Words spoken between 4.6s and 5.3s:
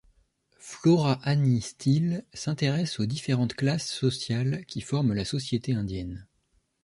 qui forment la